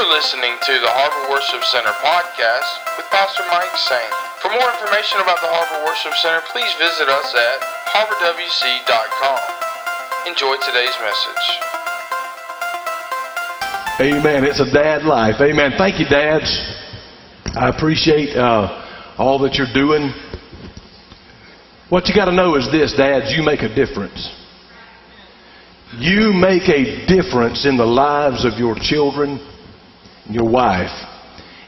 [0.00, 4.08] You're listening to the Harbor Worship Center podcast with Pastor Mike Saint.
[4.40, 7.60] For more information about the Harbor Worship Center, please visit us at
[7.92, 9.40] harborwc.com.
[10.24, 11.44] Enjoy today's message.
[14.00, 14.48] Amen.
[14.48, 15.36] It's a dad life.
[15.36, 15.76] Amen.
[15.76, 16.48] Thank you, dads.
[17.52, 20.16] I appreciate uh, all that you're doing.
[21.92, 24.32] What you got to know is this, dads, you make a difference.
[25.92, 29.49] You make a difference in the lives of your children
[30.28, 30.90] your wife.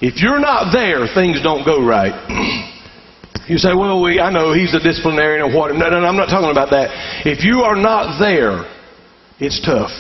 [0.01, 2.13] If you're not there, things don't go right.
[3.49, 5.75] you say, well, we, I know he's a disciplinarian or what.
[5.75, 6.91] No, no, no, I'm not talking about that.
[7.25, 8.67] If you are not there,
[9.39, 9.93] it's tough.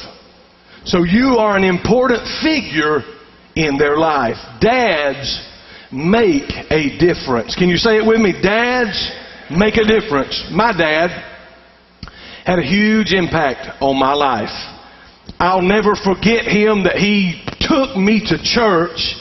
[0.84, 3.02] So you are an important figure
[3.54, 4.36] in their life.
[4.60, 5.48] Dads
[5.92, 7.54] make a difference.
[7.54, 8.32] Can you say it with me?
[8.32, 9.10] Dads
[9.50, 10.48] make a difference.
[10.50, 11.10] My dad
[12.44, 14.50] had a huge impact on my life.
[15.38, 19.16] I'll never forget him that he took me to church.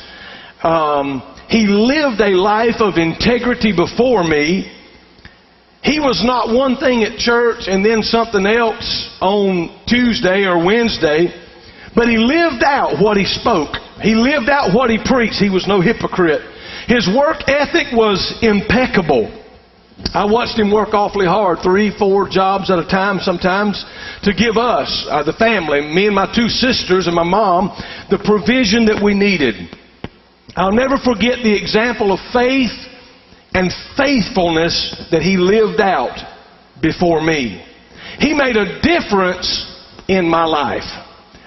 [0.64, 4.72] Um, he lived a life of integrity before me.
[5.84, 11.34] He was not one thing at church and then something else on Tuesday or Wednesday,
[11.96, 13.76] but he lived out what he spoke.
[14.02, 15.42] He lived out what he preached.
[15.42, 16.42] He was no hypocrite.
[16.88, 19.41] His work ethic was impeccable.
[20.14, 23.86] I watched him work awfully hard, three, four jobs at a time sometimes,
[24.24, 27.72] to give us, uh, the family, me and my two sisters and my mom,
[28.10, 29.56] the provision that we needed.
[30.56, 32.76] I'll never forget the example of faith
[33.54, 36.18] and faithfulness that he lived out
[36.82, 37.66] before me.
[38.20, 39.66] He made a difference
[40.08, 40.88] in my life.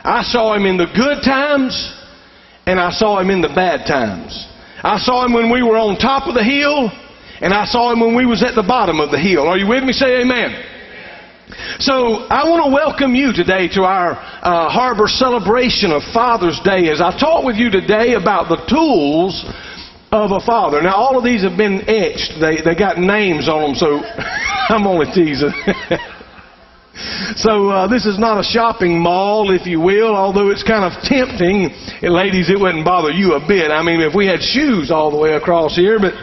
[0.03, 1.75] I saw him in the good times
[2.67, 4.49] and I saw him in the bad times.
[4.83, 6.91] I saw him when we were on top of the hill
[7.41, 9.49] and I saw him when we was at the bottom of the hill.
[9.49, 9.93] Are you with me?
[9.93, 10.55] Say amen.
[11.79, 16.89] So I want to welcome you today to our uh, harbor celebration of Father's Day
[16.89, 19.45] as I talk with you today about the tools
[20.11, 20.81] of a father.
[20.81, 22.41] Now all of these have been etched.
[22.41, 24.01] They, they got names on them, so
[24.71, 25.53] I'm only teasing.
[27.35, 31.03] So uh, this is not a shopping mall, if you will, although it's kind of
[31.03, 31.75] tempting.
[32.03, 33.73] And ladies, it wouldn't bother you a bit.
[33.73, 36.15] I mean, if we had shoes all the way across here, but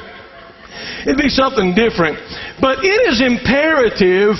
[1.03, 2.17] it'd be something different.
[2.59, 4.35] But it is imperative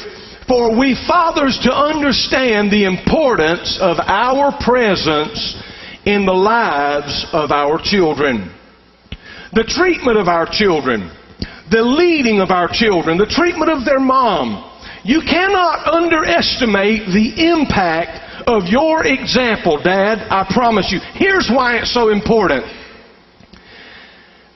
[0.48, 5.56] for we fathers to understand the importance of our presence
[6.06, 8.54] in the lives of our children.
[9.54, 11.12] The treatment of our children,
[11.70, 14.68] the leading of our children, the treatment of their mom,
[15.04, 20.28] you cannot underestimate the impact of your example, Dad.
[20.30, 21.00] I promise you.
[21.14, 22.66] Here's why it's so important.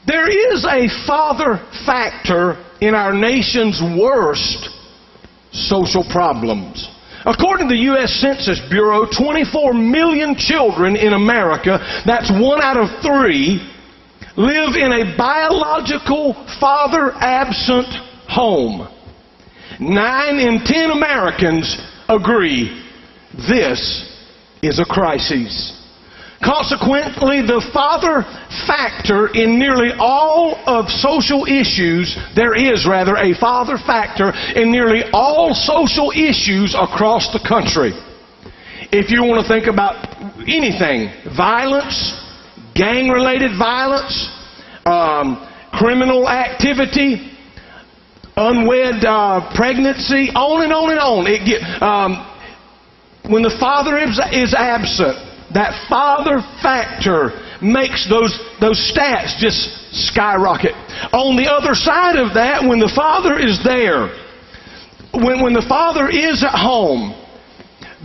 [0.08, 4.70] There is a father factor in our nation's worst
[5.52, 6.90] social problems.
[7.26, 8.14] According to the U.S.
[8.22, 13.60] Census Bureau, 24 million children in America, that's one out of three,
[14.38, 17.88] live in a biological father absent
[18.28, 18.88] home.
[19.80, 22.84] Nine in ten Americans agree
[23.50, 24.08] this
[24.62, 25.82] is a crisis.
[26.44, 28.24] Consequently, the father
[28.68, 35.04] factor in nearly all of social issues, there is rather a father factor in nearly
[35.14, 37.94] all social issues across the country.
[38.92, 40.06] If you want to think about
[40.48, 42.14] anything, violence,
[42.76, 44.30] gang related violence,
[44.86, 47.32] um, criminal activity,
[48.36, 51.28] unwed uh, pregnancy, on and on and on.
[51.28, 52.30] It get, um,
[53.30, 55.18] when the father is, is absent,
[55.54, 59.70] that father factor makes those, those stats just
[60.08, 60.74] skyrocket.
[61.14, 64.10] On the other side of that, when the father is there,
[65.14, 67.14] when, when the father is at home,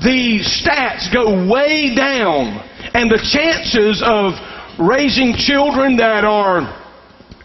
[0.02, 2.62] the stats go way down,
[2.94, 4.32] and the chances of
[4.78, 6.79] raising children that are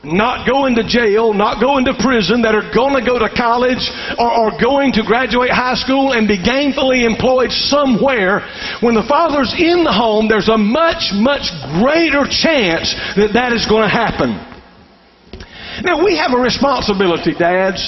[0.06, 3.82] not going to jail, not going to prison, that are going to go to college
[4.18, 8.46] or are going to graduate high school and be gainfully employed somewhere,
[8.82, 11.50] when the father's in the home, there's a much, much
[11.82, 14.38] greater chance that that is going to happen.
[15.84, 17.82] Now, we have a responsibility, dads.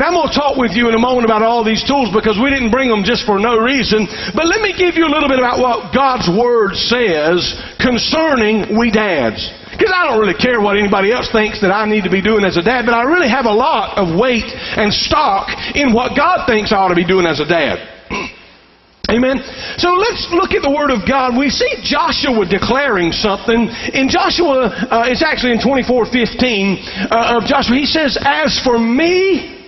[0.00, 2.40] Now, I'm going to talk with you in a moment about all these tools because
[2.40, 4.08] we didn't bring them just for no reason.
[4.32, 8.88] But let me give you a little bit about what God's Word says concerning we
[8.88, 9.44] dads.
[9.76, 12.48] Because I don't really care what anybody else thinks that I need to be doing
[12.48, 16.16] as a dad, but I really have a lot of weight and stock in what
[16.16, 17.84] God thinks I ought to be doing as a dad.
[19.12, 19.36] Amen.
[19.76, 21.36] So let's look at the Word of God.
[21.36, 23.68] We see Joshua declaring something.
[23.92, 27.76] In Joshua, uh, it's actually in 24:15 uh, of Joshua.
[27.76, 29.59] He says, "As for me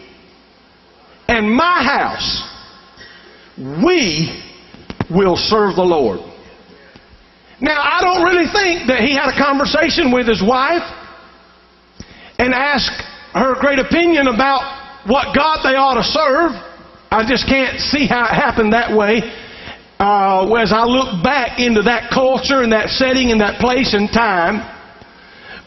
[1.32, 2.42] and my house,
[3.84, 4.42] we
[5.10, 6.20] will serve the Lord."
[7.60, 10.82] Now, I don't really think that he had a conversation with his wife
[12.38, 13.02] and asked
[13.34, 16.52] her great opinion about what God they ought to serve.
[17.10, 19.22] I just can't see how it happened that way.
[20.00, 24.10] Uh, as I look back into that culture and that setting and that place and
[24.10, 24.58] time,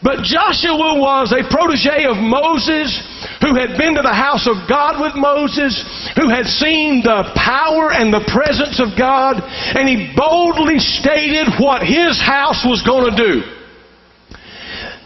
[0.02, 2.92] but Joshua was a protege of Moses
[3.40, 5.72] who had been to the house of God with Moses,
[6.16, 11.82] who had seen the power and the presence of God, and he boldly stated what
[11.82, 13.34] his house was going to do.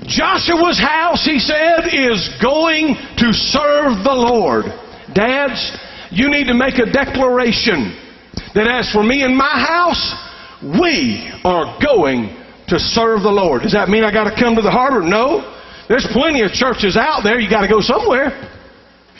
[0.07, 4.67] Joshua's house, he said, is going to serve the Lord.
[5.15, 5.77] Dads,
[6.11, 7.95] you need to make a declaration
[8.55, 10.15] that as for me and my house,
[10.63, 12.40] we are going
[12.71, 13.63] to serve the Lord.
[13.63, 15.03] Does that mean I got to come to the harbor?
[15.03, 15.43] No.
[15.89, 17.39] There's plenty of churches out there.
[17.39, 18.31] You got to go somewhere.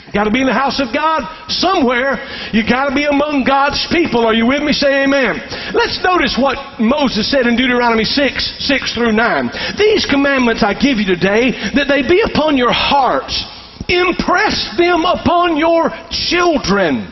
[0.07, 2.19] You got to be in the house of God somewhere.
[2.51, 4.25] You got to be among God's people.
[4.25, 4.71] Are you with me?
[4.71, 5.39] Say amen.
[5.71, 9.51] Let's notice what Moses said in Deuteronomy 6, 6 through 9.
[9.77, 13.39] These commandments I give you today, that they be upon your hearts.
[13.87, 17.07] Impress them upon your children.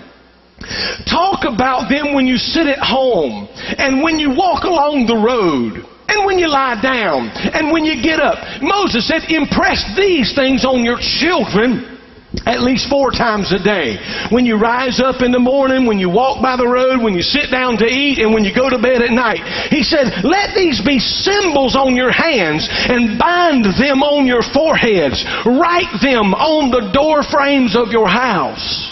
[1.08, 3.48] Talk about them when you sit at home
[3.78, 8.02] and when you walk along the road and when you lie down, and when you
[8.02, 8.38] get up.
[8.62, 11.98] Moses said, impress these things on your children
[12.46, 13.98] at least four times a day.
[14.30, 17.22] When you rise up in the morning, when you walk by the road, when you
[17.22, 19.42] sit down to eat, and when you go to bed at night.
[19.70, 25.26] He said, let these be symbols on your hands and bind them on your foreheads.
[25.46, 28.89] Write them on the door frames of your house.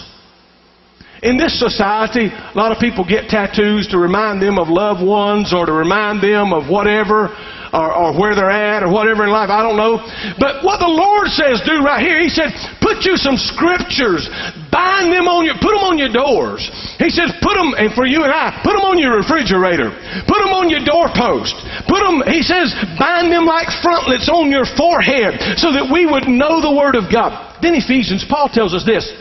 [1.23, 5.53] In this society, a lot of people get tattoos to remind them of loved ones
[5.53, 7.33] or to remind them of whatever
[7.73, 9.49] or, or, where they're at or whatever in life.
[9.49, 9.99] I don't know.
[10.39, 14.29] But what the Lord says do right here, He said, put you some scriptures,
[14.71, 16.63] bind them on your, put them on your doors.
[17.01, 19.91] He says, put them, and for you and I, put them on your refrigerator,
[20.29, 21.57] put them on your doorpost,
[21.89, 26.29] put them, He says, bind them like frontlets on your forehead so that we would
[26.29, 27.57] know the Word of God.
[27.59, 29.11] Then Ephesians, Paul tells us this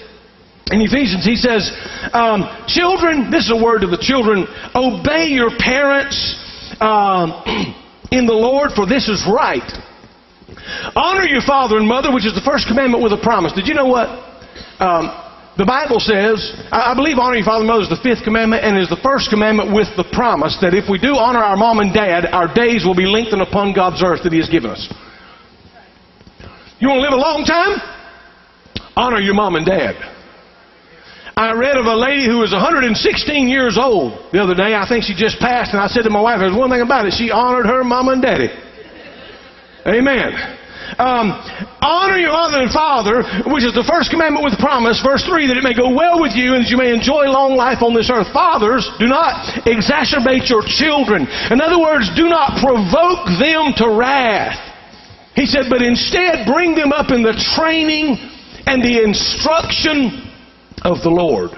[0.72, 1.70] in Ephesians, he says,
[2.12, 6.18] um, Children, this is a word to the children, obey your parents
[6.80, 7.38] um,
[8.10, 9.62] in the Lord, for this is right.
[10.96, 13.52] Honor your father and mother, which is the first commandment with a promise.
[13.52, 14.10] Did you know what?
[14.82, 15.14] Um,
[15.56, 16.42] the Bible says,
[16.74, 19.30] I believe honor your father and mother is the fifth commandment and is the first
[19.30, 22.84] commandment with the promise that if we do honor our mom and dad, our days
[22.84, 24.82] will be lengthened upon God's earth that He has given us.
[26.82, 27.78] You want to live a long time?
[28.96, 30.15] Honor your mom and dad.
[31.38, 32.96] I read of a lady who was 116
[33.46, 34.72] years old the other day.
[34.72, 37.04] I think she just passed, and I said to my wife, there's one thing about
[37.04, 37.12] it.
[37.12, 38.48] She honored her mom and daddy.
[39.84, 40.32] Amen.
[40.96, 41.36] Um,
[41.84, 43.20] honor your mother and father,
[43.52, 44.96] which is the first commandment with promise.
[45.04, 47.52] Verse 3, that it may go well with you and that you may enjoy long
[47.52, 48.32] life on this earth.
[48.32, 51.28] Fathers, do not exacerbate your children.
[51.52, 54.56] In other words, do not provoke them to wrath.
[55.36, 58.16] He said, but instead bring them up in the training
[58.64, 60.25] and the instruction
[60.82, 61.50] of the Lord.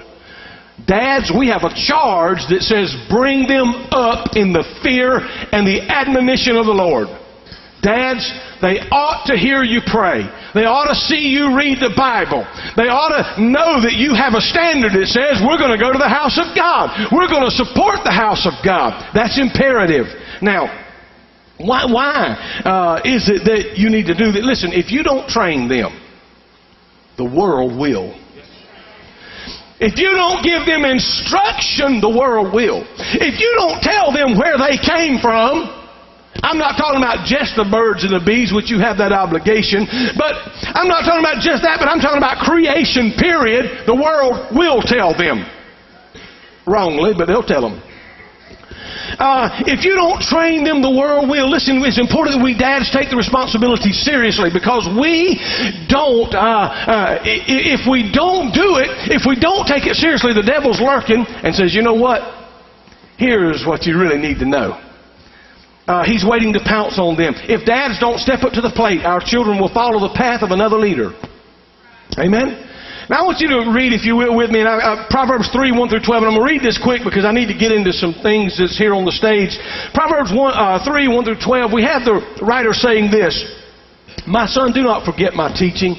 [0.85, 5.19] Dads, we have a charge that says bring them up in the fear
[5.51, 7.07] and the admonition of the Lord.
[7.81, 8.27] Dads,
[8.61, 10.27] they ought to hear you pray.
[10.53, 12.43] They ought to see you read the Bible.
[12.75, 15.91] They ought to know that you have a standard that says we're going to go
[15.91, 16.91] to the house of God.
[17.11, 18.99] We're going to support the house of God.
[19.15, 20.07] That's imperative.
[20.41, 20.67] Now,
[21.59, 24.43] why, why uh, is it that you need to do that?
[24.43, 25.95] Listen, if you don't train them,
[27.17, 28.15] the world will.
[29.79, 32.83] If you don't give them instruction, the world will.
[33.15, 35.71] If you don't tell them where they came from,
[36.43, 39.87] I'm not talking about just the birds and the bees, which you have that obligation,
[40.15, 40.35] but
[40.75, 43.87] I'm not talking about just that, but I'm talking about creation, period.
[43.87, 45.47] The world will tell them.
[46.67, 47.81] Wrongly, but they'll tell them.
[49.19, 51.51] Uh, if you don't train them, the world will.
[51.51, 55.35] Listen, it's important that we dads take the responsibility seriously because we
[55.91, 60.41] don't, uh, uh, if we don't do it, if we don't take it seriously, the
[60.41, 62.23] devil's lurking and says, you know what?
[63.19, 64.79] Here's what you really need to know.
[65.83, 67.35] Uh, he's waiting to pounce on them.
[67.43, 70.51] If dads don't step up to the plate, our children will follow the path of
[70.51, 71.11] another leader.
[72.17, 72.68] Amen?
[73.09, 75.89] Now I want you to read, if you will, with me, I, Proverbs 3, 1
[75.89, 77.89] through 12, and I'm going to read this quick because I need to get into
[77.89, 79.57] some things that's here on the stage.
[79.97, 83.33] Proverbs 1, uh, 3, 1 through 12, we have the writer saying this,
[84.29, 85.97] My son, do not forget my teaching.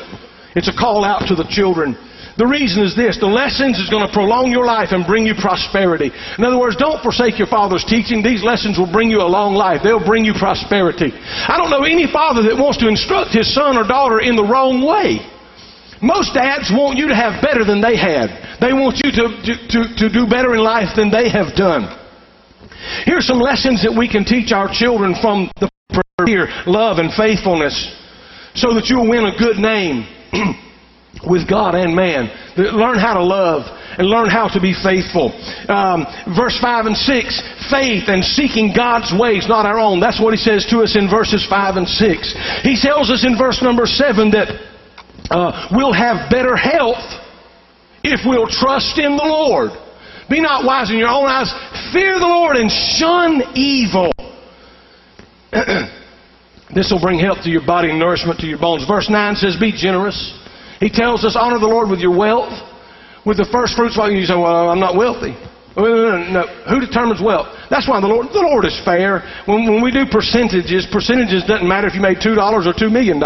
[0.55, 1.99] It's a call out to the children.
[2.39, 5.35] The reason is this the lessons is going to prolong your life and bring you
[5.35, 6.15] prosperity.
[6.39, 8.23] In other words, don't forsake your father's teaching.
[8.23, 11.11] These lessons will bring you a long life, they'll bring you prosperity.
[11.11, 14.47] I don't know any father that wants to instruct his son or daughter in the
[14.47, 15.27] wrong way.
[16.03, 18.59] Most dads want you to have better than they had.
[18.61, 21.89] They want you to, to, to, to do better in life than they have done.
[23.05, 25.69] Here's some lessons that we can teach our children from the
[26.27, 27.73] here, love and faithfulness,
[28.55, 30.05] so that you'll win a good name
[31.27, 32.29] with God and man.
[32.57, 33.65] Learn how to love
[33.97, 35.33] and learn how to be faithful.
[35.69, 36.05] Um,
[36.37, 37.43] verse 5 and 6,
[37.73, 40.01] faith and seeking God's ways, not our own.
[40.01, 42.35] That's what he says to us in verses 5 and 6.
[42.63, 44.70] He tells us in verse number 7 that
[45.31, 47.05] uh, we'll have better health
[48.03, 49.71] if we'll trust in the Lord.
[50.29, 51.51] Be not wise in your own eyes.
[51.93, 54.13] Fear the Lord and shun evil.
[56.75, 58.87] this will bring health to your body and nourishment to your bones.
[58.87, 60.15] Verse 9 says, Be generous.
[60.79, 62.55] He tells us, Honor the Lord with your wealth,
[63.27, 63.99] with the first fruits.
[63.99, 65.35] Well, you say, Well, I'm not wealthy.
[65.77, 67.47] No, Who determines wealth?
[67.71, 69.23] That's why the Lord, the Lord is fair.
[69.47, 73.19] When, when we do percentages, percentages doesn't matter if you made $2 or $2 million.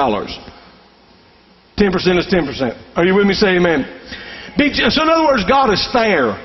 [1.76, 2.96] 10% is 10%.
[2.96, 3.34] Are you with me?
[3.34, 3.84] Say amen.
[4.90, 6.38] So in other words, God is fair.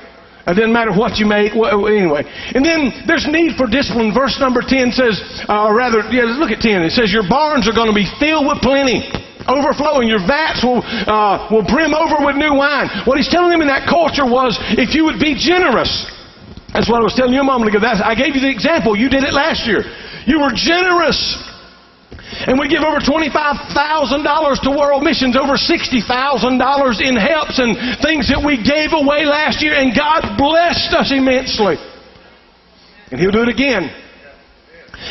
[0.46, 1.52] It doesn't matter what you make.
[1.54, 2.26] Anyway.
[2.54, 4.10] And then there's need for discipline.
[4.10, 6.82] Verse number 10 says, uh, or rather, yeah, look at 10.
[6.82, 9.06] It says, Your barns are going to be filled with plenty
[9.46, 10.08] overflowing.
[10.08, 12.90] Your vats will, uh, will brim over with new wine.
[13.06, 15.90] What he's telling them in that culture was if you would be generous.
[16.72, 17.80] That's what I was telling you a moment ago.
[17.82, 18.94] That's, I gave you the example.
[18.94, 19.82] You did it last year.
[20.26, 21.18] You were generous.
[22.46, 26.00] And we give over $25,000 to world missions, over $60,000
[27.04, 31.76] in helps and things that we gave away last year, and God blessed us immensely.
[33.12, 33.92] And He'll do it again.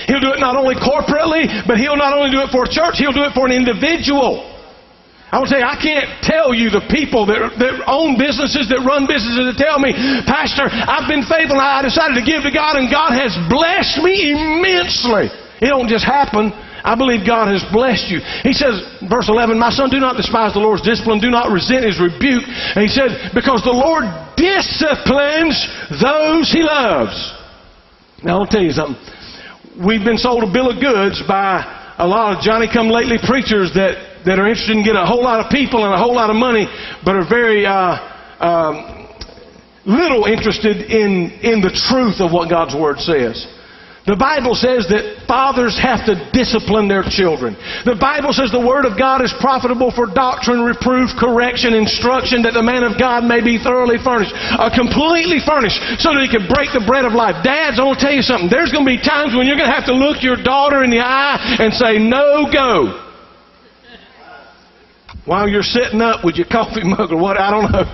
[0.09, 2.97] He'll do it not only corporately, but He'll not only do it for a church,
[2.97, 4.49] He'll do it for an individual.
[5.29, 8.81] I will tell you, I can't tell you the people that, that own businesses, that
[8.81, 9.93] run businesses, that tell me,
[10.25, 14.01] Pastor, I've been faithful and I decided to give to God and God has blessed
[14.01, 15.29] me immensely.
[15.61, 16.49] It don't just happen.
[16.83, 18.19] I believe God has blessed you.
[18.43, 21.85] He says, verse 11, My son, do not despise the Lord's discipline, do not resent
[21.85, 22.43] his rebuke.
[22.47, 24.07] And he said, Because the Lord
[24.39, 25.55] disciplines
[25.99, 27.15] those he loves.
[28.23, 28.99] Now, I'll tell you something.
[29.79, 31.63] We've been sold a bill of goods by
[31.97, 35.23] a lot of Johnny come lately preachers that, that are interested in getting a whole
[35.23, 36.67] lot of people and a whole lot of money,
[37.03, 37.99] but are very uh,
[38.39, 39.07] um,
[39.85, 43.47] little interested in, in the truth of what God's Word says.
[44.07, 47.53] The Bible says that fathers have to discipline their children.
[47.83, 52.55] The Bible says the Word of God is profitable for doctrine, reproof, correction, instruction, that
[52.55, 56.47] the man of God may be thoroughly furnished, uh, completely furnished, so that he can
[56.47, 57.43] break the bread of life.
[57.43, 58.47] Dads, I want to tell you something.
[58.47, 60.89] There's going to be times when you're going to have to look your daughter in
[60.89, 63.05] the eye and say, no go.
[65.27, 67.85] While you're sitting up with your coffee mug or what, I don't know.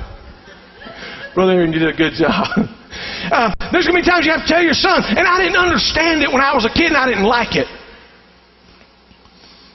[1.34, 2.70] Brother Aaron, you did a good job.
[3.32, 5.58] Uh, there's going to be times you have to tell your son, and I didn't
[5.58, 7.68] understand it when I was a kid and I didn't like it.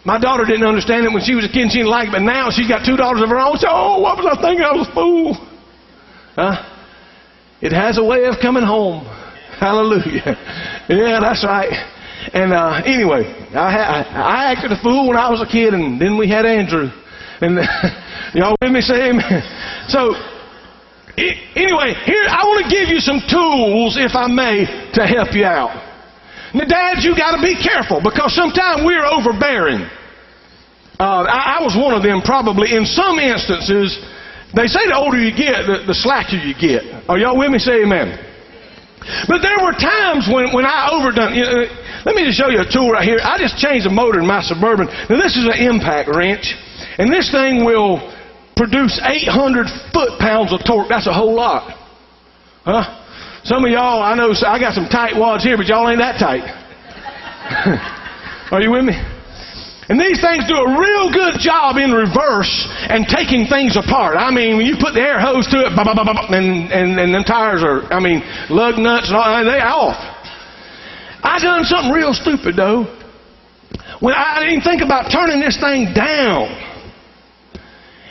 [0.05, 2.13] My daughter didn't understand it when she was a kid and she didn't like it,
[2.13, 3.59] but now she's got two daughters of her own.
[3.59, 4.65] So, oh, what was I thinking?
[4.65, 5.35] I was a fool.
[6.35, 6.57] Huh?
[7.61, 9.05] It has a way of coming home.
[9.59, 10.37] Hallelujah.
[10.91, 11.71] Yeah, that's right.
[12.35, 13.23] And uh, anyway,
[13.55, 16.45] I, I, I acted a fool when I was a kid, and then we had
[16.45, 16.91] Andrew.
[17.41, 17.63] And
[18.35, 18.81] y'all with me?
[18.81, 19.43] Say amen.
[19.87, 20.19] So
[21.19, 24.65] Anyway, here, I want to give you some tools, if I may,
[24.95, 25.75] to help you out.
[26.55, 29.87] Now, dads, you got to be careful because sometimes we're overbearing.
[30.99, 32.77] Uh, I, I, was one of them probably.
[32.77, 33.97] In some instances,
[34.55, 36.85] they say the older you get, the, the slacker you get.
[37.09, 37.59] Are y'all with me?
[37.59, 38.19] Say amen.
[39.27, 41.33] But there were times when, when I overdone.
[41.33, 41.65] You know,
[42.05, 43.19] let me just show you a tool right here.
[43.23, 44.87] I just changed the motor in my Suburban.
[45.09, 46.53] Now, this is an impact wrench.
[46.99, 48.01] And this thing will
[48.61, 50.93] produce 800 foot-pounds of torque.
[50.93, 51.73] That's a whole lot.
[52.61, 52.85] Huh?
[53.43, 56.21] Some of y'all, I know, I got some tight wads here, but y'all ain't that
[56.21, 56.45] tight.
[58.53, 58.93] Are you with me?
[59.89, 62.53] And these things do a real good job in reverse
[62.87, 64.21] and taking things apart.
[64.21, 67.65] I mean, when you put the air hose to it, and, and, and them tires
[67.65, 68.21] are, I mean,
[68.53, 69.97] lug nuts and all, they off.
[71.25, 72.85] I done something real stupid though.
[73.99, 76.70] When I didn't think about turning this thing down.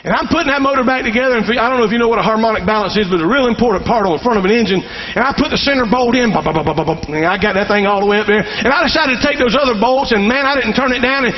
[0.00, 2.16] And I'm putting that motor back together, and I don't know if you know what
[2.16, 4.52] a harmonic balance is, but it's a real important part on the front of an
[4.52, 4.80] engine.
[4.80, 8.16] And I put the center bolt in, and I got that thing all the way
[8.16, 8.40] up there.
[8.40, 11.28] And I decided to take those other bolts, and man, I didn't turn it down,
[11.28, 11.36] and!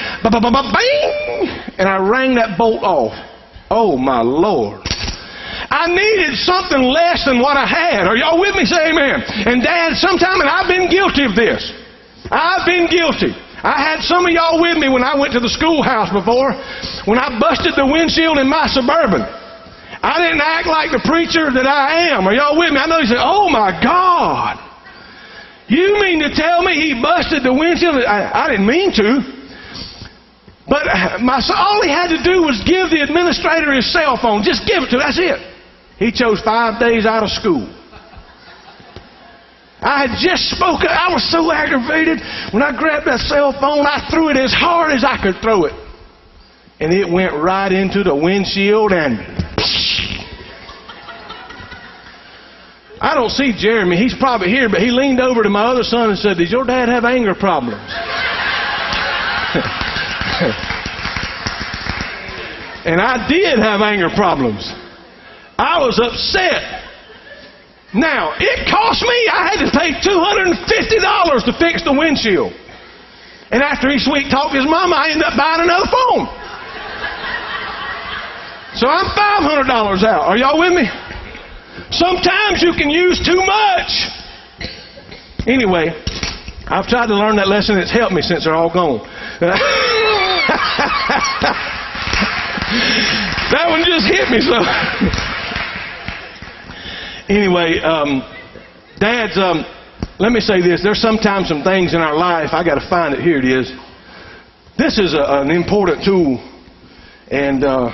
[1.74, 3.18] And I rang that bolt off.
[3.66, 4.86] Oh my Lord.
[5.72, 8.06] I needed something less than what I had.
[8.06, 8.62] Are y'all with me?
[8.62, 9.24] Say amen.
[9.48, 11.72] And Dad, sometime, and I've been guilty of this.
[12.30, 13.34] I've been guilty.
[13.62, 16.52] I had some of y'all with me when I went to the schoolhouse before,
[17.06, 19.22] when I busted the windshield in my Suburban.
[20.02, 22.26] I didn't act like the preacher that I am.
[22.26, 22.78] Are y'all with me?
[22.78, 24.58] I know you say, oh my God.
[25.68, 28.02] You mean to tell me he busted the windshield?
[28.02, 29.22] I, I didn't mean to.
[30.66, 34.42] But uh, my, all he had to do was give the administrator his cell phone.
[34.42, 35.06] Just give it to him.
[35.06, 35.38] That's it.
[35.98, 37.70] He chose five days out of school.
[39.82, 40.86] I had just spoken.
[40.86, 42.22] I was so aggravated.
[42.54, 45.64] When I grabbed that cell phone, I threw it as hard as I could throw
[45.64, 45.74] it.
[46.78, 49.18] And it went right into the windshield and.
[53.02, 53.96] I don't see Jeremy.
[53.96, 56.64] He's probably here, but he leaned over to my other son and said, Does your
[56.64, 57.82] dad have anger problems?
[62.86, 64.72] and I did have anger problems.
[65.58, 66.81] I was upset.
[67.94, 72.52] Now, it cost me, I had to pay $250 to fix the windshield.
[73.52, 76.24] And after he sweet talked his mama, I ended up buying another phone.
[78.80, 79.68] So I'm $500
[80.04, 80.24] out.
[80.24, 80.88] Are y'all with me?
[81.90, 84.08] Sometimes you can use too much.
[85.46, 85.92] Anyway,
[86.68, 87.76] I've tried to learn that lesson.
[87.76, 89.00] It's helped me since they're all gone.
[93.52, 94.64] that one just hit me so.
[97.28, 98.22] Anyway, um,
[98.98, 99.64] dads, um,
[100.18, 100.82] let me say this.
[100.82, 102.50] There's sometimes some things in our life.
[102.52, 103.20] I got to find it.
[103.20, 103.72] Here it is.
[104.78, 106.38] This is a, an important tool,
[107.30, 107.90] and uh,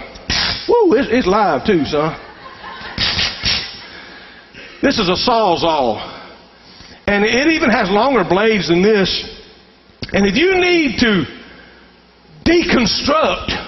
[0.69, 2.17] woo, it's, it's live too, son.
[4.81, 6.17] This is a sawzall.
[7.07, 9.09] And it even has longer blades than this.
[10.13, 11.25] And if you need to
[12.45, 13.68] deconstruct,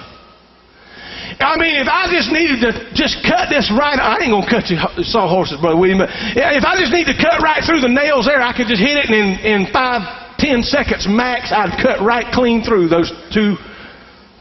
[1.41, 4.69] I mean, if I just needed to just cut this right, I ain't gonna cut
[4.69, 5.97] you sawhorses, brother William.
[5.97, 8.81] But if I just need to cut right through the nails there, I could just
[8.81, 13.11] hit it, and in, in five, ten seconds max, I'd cut right clean through those
[13.33, 13.57] two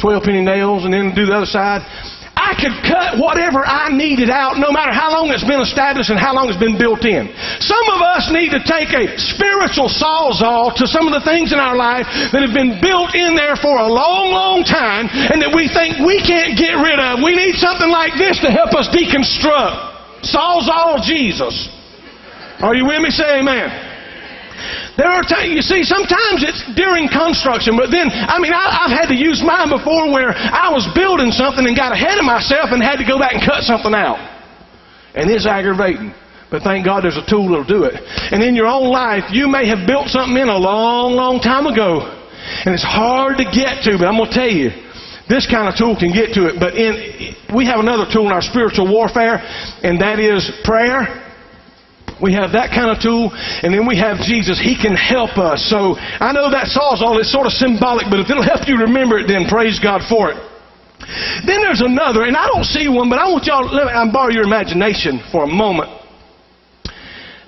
[0.01, 1.85] 12 penny nails, and then do the other side.
[2.51, 6.19] I could cut whatever I needed out no matter how long it's been established and
[6.19, 7.31] how long it's been built in.
[7.63, 11.63] Some of us need to take a spiritual sawzall to some of the things in
[11.63, 15.55] our life that have been built in there for a long, long time and that
[15.55, 17.23] we think we can't get rid of.
[17.23, 20.27] We need something like this to help us deconstruct.
[20.27, 21.55] Sawzall Jesus.
[22.59, 23.15] Are you with me?
[23.15, 23.90] Say amen.
[24.97, 28.95] There are times, you see, sometimes it's during construction, but then, I mean, I, have
[28.95, 32.71] had to use mine before where I was building something and got ahead of myself
[32.73, 34.19] and had to go back and cut something out.
[35.15, 36.15] And it's aggravating.
[36.51, 37.95] But thank God there's a tool that'll do it.
[38.35, 41.67] And in your own life, you may have built something in a long, long time
[41.67, 42.03] ago.
[42.67, 44.71] And it's hard to get to, but I'm going to tell you,
[45.31, 46.59] this kind of tool can get to it.
[46.59, 49.39] But in, we have another tool in our spiritual warfare,
[49.87, 51.30] and that is prayer
[52.21, 54.61] we have that kind of tool, and then we have Jesus.
[54.61, 55.65] He can help us.
[55.69, 59.19] So I know that sawzall is sort of symbolic, but if it'll help you remember
[59.19, 60.39] it, then praise God for it.
[61.47, 64.31] Then there's another, and I don't see one, but I want y'all, let me borrow
[64.31, 65.91] your imagination for a moment.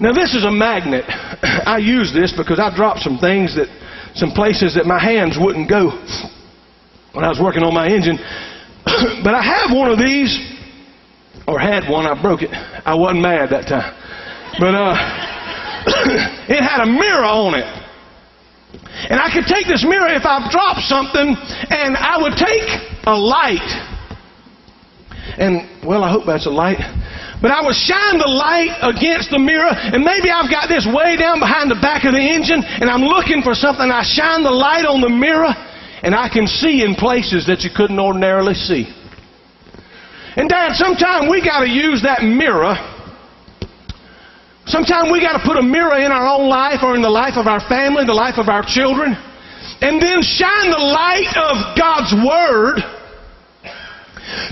[0.01, 1.05] Now this is a magnet.
[1.69, 3.69] I use this because I dropped some things that,
[4.15, 5.91] some places that my hands wouldn't go
[7.13, 8.19] when I was working on my engine.
[9.23, 10.33] but I have one of these,
[11.47, 12.51] or had one, I broke it.
[12.53, 13.95] I wasn't mad that time.
[14.59, 14.95] But uh,
[16.49, 17.67] it had a mirror on it.
[19.09, 22.69] And I could take this mirror if I've dropped something, and I would take
[23.05, 23.69] a light.
[25.39, 26.79] And, well, I hope that's a light.
[27.41, 31.17] But I would shine the light against the mirror, and maybe I've got this way
[31.17, 33.91] down behind the back of the engine, and I'm looking for something.
[33.91, 35.51] I shine the light on the mirror,
[36.03, 38.87] and I can see in places that you couldn't ordinarily see.
[40.37, 42.77] And, Dad, sometimes we got to use that mirror
[44.67, 47.37] Sometimes we got to put a mirror in our own life or in the life
[47.37, 49.17] of our family, the life of our children,
[49.81, 52.79] and then shine the light of God's Word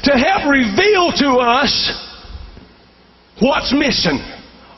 [0.02, 1.72] to help reveal to us
[3.40, 4.18] what's missing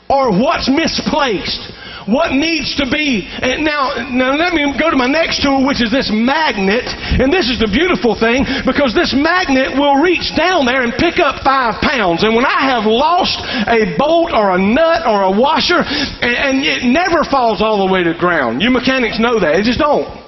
[0.09, 1.72] or what's misplaced
[2.07, 3.27] what needs to be.
[3.27, 6.87] And now, now let me go to my next tool, which is this magnet.
[6.87, 11.19] And this is the beautiful thing because this magnet will reach down there and pick
[11.19, 12.23] up five pounds.
[12.23, 16.55] And when I have lost a bolt or a nut or a washer, and, and
[16.63, 18.61] it never falls all the way to the ground.
[18.61, 19.55] You mechanics know that.
[19.55, 20.22] It just don't.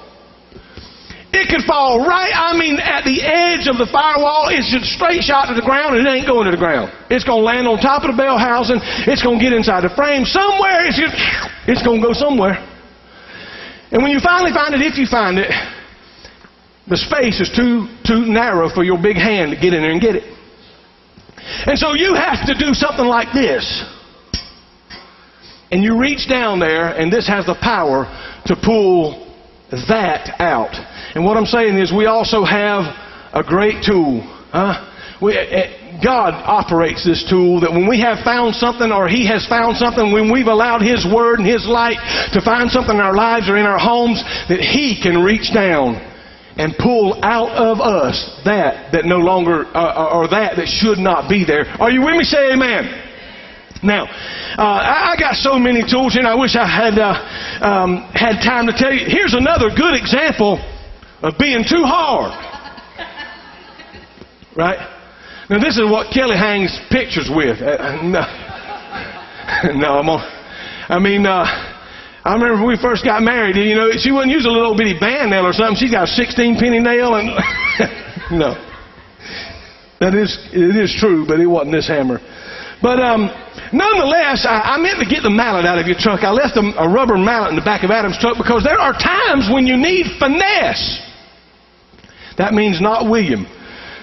[1.36, 4.48] It could fall right, I mean, at the edge of the firewall.
[4.48, 6.88] It's just straight shot to the ground and it ain't going to the ground.
[7.12, 8.80] It's going to land on top of the bell housing.
[9.04, 10.24] It's going to get inside the frame.
[10.24, 10.96] Somewhere it's,
[11.68, 12.56] it's going to go somewhere.
[13.92, 15.52] And when you finally find it, if you find it,
[16.88, 20.00] the space is too, too narrow for your big hand to get in there and
[20.00, 20.24] get it.
[21.68, 23.60] And so you have to do something like this.
[25.70, 28.08] And you reach down there, and this has the power
[28.46, 29.25] to pull
[29.70, 30.74] that out.
[31.14, 32.84] And what I'm saying is, we also have
[33.32, 34.20] a great tool.
[34.52, 34.92] Huh?
[35.20, 39.26] We, eh, eh, God operates this tool that when we have found something or He
[39.26, 41.96] has found something, when we've allowed His Word and His light
[42.32, 45.96] to find something in our lives or in our homes, that He can reach down
[46.56, 50.98] and pull out of us that that no longer, uh, uh or that that should
[50.98, 51.66] not be there.
[51.80, 52.24] Are you with me?
[52.24, 53.05] Say amen.
[53.82, 57.12] Now, uh, I, got so many tools and I wish I had uh,
[57.64, 59.04] um, had time to tell you.
[59.06, 60.58] Here's another good example
[61.22, 62.32] of being too hard.
[64.56, 64.78] Right?
[65.50, 67.60] Now, this is what Kelly hangs pictures with.
[67.60, 68.24] Uh, uh no,
[69.78, 70.24] no, I'm on.
[70.88, 71.44] I mean, uh,
[72.24, 73.56] I remember when we first got married.
[73.56, 75.76] You know, she wouldn't use a little bitty band nail or something.
[75.76, 77.28] She's got a 16 penny nail, and
[78.32, 78.54] no,
[80.00, 82.20] that is it is true, but it wasn't this hammer.
[82.82, 83.32] But um,
[83.72, 86.24] nonetheless, I, I meant to get the mallet out of your truck.
[86.24, 88.92] I left a, a rubber mallet in the back of Adam's truck because there are
[88.92, 91.00] times when you need finesse.
[92.36, 93.48] That means not William.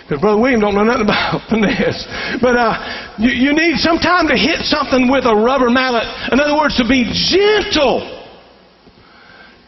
[0.03, 2.01] Because Brother William don't know nothing about finesse.
[2.41, 6.05] But uh, you, you need some time to hit something with a rubber mallet.
[6.33, 8.09] In other words, to be gentle.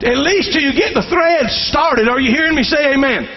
[0.02, 2.10] At least till you get the thread started.
[2.10, 3.30] Are you hearing me say amen?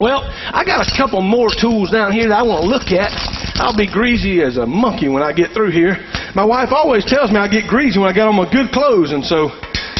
[0.00, 3.12] Well, I got a couple more tools down here that I want to look at.
[3.60, 6.00] I'll be greasy as a monkey when I get through here.
[6.32, 9.12] My wife always tells me I get greasy when I get on my good clothes,
[9.12, 9.52] and so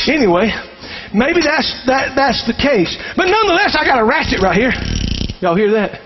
[0.08, 0.56] anyway,
[1.12, 2.96] maybe that's that that's the case.
[3.12, 4.72] But nonetheless, I got a ratchet right here.
[5.44, 6.00] Y'all hear that?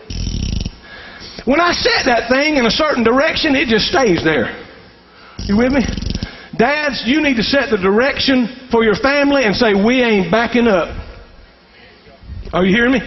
[1.47, 4.59] When I set that thing in a certain direction, it just stays there.
[5.47, 5.87] You with me?
[6.59, 10.67] Dads, you need to set the direction for your family and say, we ain't backing
[10.67, 11.04] up.
[12.55, 13.03] Are you hearing me?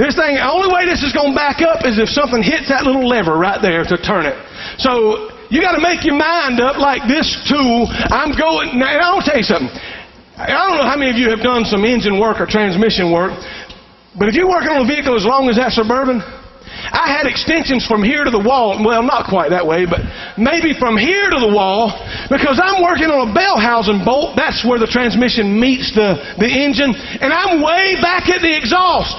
[0.00, 2.72] This thing, the only way this is going to back up is if something hits
[2.72, 4.32] that little lever right there to turn it.
[4.80, 7.92] So you got to make your mind up like this tool.
[8.08, 8.80] I'm going.
[8.80, 9.68] Now, I'll tell you something.
[10.40, 13.36] I don't know how many of you have done some engine work or transmission work,
[14.16, 16.24] but if you're working on a vehicle as long as that Suburban,
[16.96, 18.80] I had extensions from here to the wall.
[18.80, 20.00] Well, not quite that way, but
[20.40, 21.92] maybe from here to the wall
[22.32, 24.32] because I'm working on a bell housing bolt.
[24.32, 26.96] That's where the transmission meets the, the engine.
[27.20, 29.12] And I'm way back at the exhaust.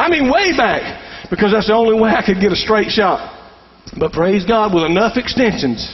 [0.00, 3.20] I mean, way back, because that's the only way I could get a straight shot.
[4.00, 5.84] But praise God, with enough extensions,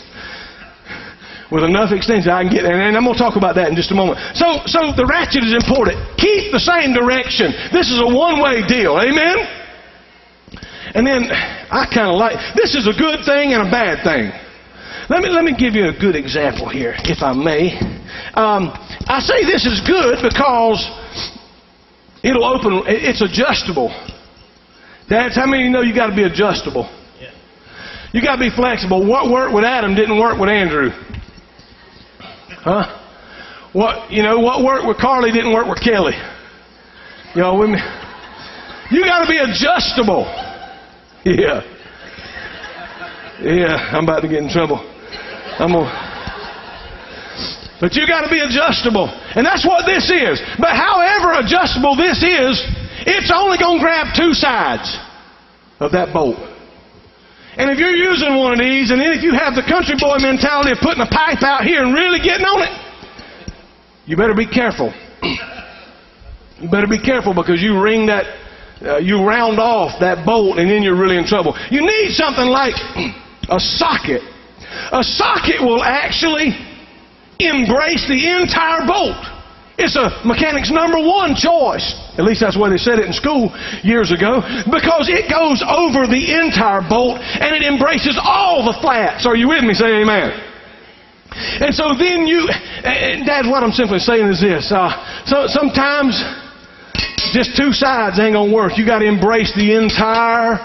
[1.50, 2.78] with enough extensions, I can get there.
[2.78, 4.22] And I'm going to talk about that in just a moment.
[4.38, 5.98] So, so the ratchet is important.
[6.22, 7.50] Keep the same direction.
[7.74, 8.94] This is a one-way deal.
[8.94, 9.57] Amen.
[10.94, 14.32] And then I kind of like this is a good thing and a bad thing.
[15.10, 17.78] Let me let me give you a good example here, if I may.
[18.34, 18.70] Um,
[19.08, 20.84] I say this is good because
[22.22, 23.88] It'll open, it's adjustable.
[25.08, 26.90] Dads, how many of you know you got to be adjustable?
[27.20, 27.30] Yeah.
[28.12, 29.06] You got to be flexible.
[29.06, 30.90] What worked with Adam didn't work with Andrew.
[32.60, 32.96] Huh?
[33.72, 36.14] What, you know, what worked with Carly didn't work with Kelly.
[37.34, 37.78] Y'all with me?
[38.90, 40.26] You got to be adjustable.
[41.24, 41.62] Yeah.
[43.42, 44.78] Yeah, I'm about to get in trouble.
[45.58, 46.08] I'm to.
[47.80, 49.06] But you got to be adjustable.
[49.34, 50.42] And that's what this is.
[50.58, 52.58] But however adjustable this is,
[53.06, 54.98] it's only going to grab two sides
[55.78, 56.36] of that bolt.
[57.56, 60.18] And if you're using one of these, and then if you have the country boy
[60.18, 62.74] mentality of putting a pipe out here and really getting on it,
[64.06, 64.94] you better be careful.
[66.60, 68.26] you better be careful because you ring that,
[68.82, 71.56] uh, you round off that bolt, and then you're really in trouble.
[71.70, 72.74] You need something like
[73.48, 74.22] a socket.
[74.92, 76.54] A socket will actually
[77.38, 79.18] embrace the entire bolt.
[79.78, 81.94] It's a mechanic's number one choice.
[82.18, 83.54] At least that's way they said it in school
[83.86, 84.42] years ago.
[84.66, 89.24] Because it goes over the entire bolt and it embraces all the flats.
[89.24, 89.74] Are you with me?
[89.74, 90.34] Say amen.
[91.62, 92.48] And so then you,
[93.22, 94.72] Dad, what I'm simply saying is this.
[94.72, 94.90] Uh,
[95.26, 96.18] so sometimes
[97.32, 98.76] just two sides ain't gonna work.
[98.76, 100.58] You got to embrace the entire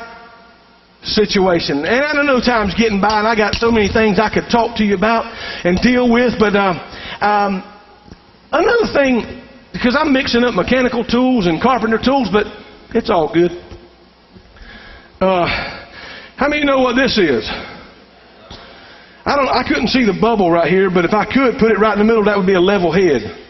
[1.04, 1.86] situation.
[1.86, 4.50] And I don't know time's getting by, and I got so many things I could
[4.50, 5.26] talk to you about
[5.66, 6.40] and deal with.
[6.40, 6.74] But uh,
[7.22, 7.64] um,
[8.52, 12.48] another thing, because I'm mixing up mechanical tools and carpenter tools, but
[12.96, 13.52] it's all good.
[15.20, 15.48] Uh,
[16.36, 17.48] how many know what this is?
[19.26, 19.48] I don't.
[19.48, 22.00] I couldn't see the bubble right here, but if I could put it right in
[22.00, 23.43] the middle, that would be a level head.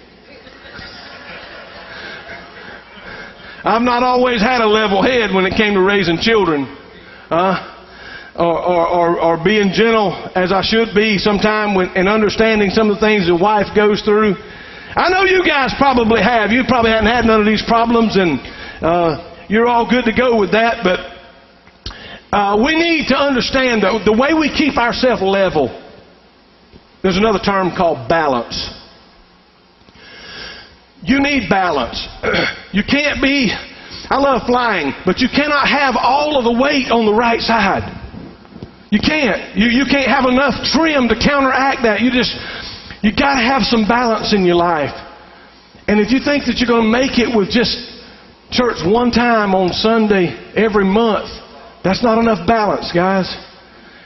[3.63, 6.67] I've not always had a level head when it came to raising children
[7.31, 12.71] uh, or, or, or, or being gentle as I should be sometime when, and understanding
[12.71, 14.35] some of the things the wife goes through.
[14.95, 16.51] I know you guys probably have.
[16.51, 18.37] You probably haven't had none of these problems, and
[18.83, 20.83] uh, you're all good to go with that.
[20.83, 20.99] But
[22.35, 25.71] uh, we need to understand that the way we keep ourselves level.
[27.01, 28.55] There's another term called balance.
[31.03, 32.07] You need balance.
[32.71, 33.51] you can't be
[34.09, 37.87] I love flying, but you cannot have all of the weight on the right side.
[38.91, 39.55] You can't.
[39.57, 42.01] You, you can't have enough trim to counteract that.
[42.01, 42.35] You just,
[43.01, 44.93] you got to have some balance in your life.
[45.87, 47.73] And if you think that you're going to make it with just
[48.51, 51.29] church one time on Sunday every month,
[51.83, 53.25] that's not enough balance, guys.